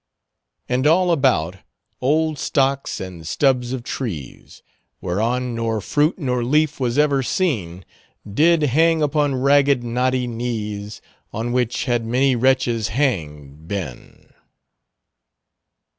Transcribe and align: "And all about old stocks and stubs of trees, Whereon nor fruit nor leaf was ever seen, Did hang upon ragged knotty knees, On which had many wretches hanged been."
"And 0.67 0.87
all 0.87 1.11
about 1.11 1.57
old 2.01 2.39
stocks 2.39 2.99
and 2.99 3.27
stubs 3.27 3.71
of 3.71 3.83
trees, 3.83 4.63
Whereon 4.99 5.53
nor 5.53 5.79
fruit 5.79 6.17
nor 6.17 6.43
leaf 6.43 6.79
was 6.79 6.97
ever 6.97 7.21
seen, 7.21 7.85
Did 8.27 8.63
hang 8.63 9.03
upon 9.03 9.35
ragged 9.35 9.83
knotty 9.83 10.25
knees, 10.25 11.01
On 11.31 11.51
which 11.51 11.85
had 11.85 12.03
many 12.03 12.35
wretches 12.35 12.87
hanged 12.87 13.67
been." 13.67 14.33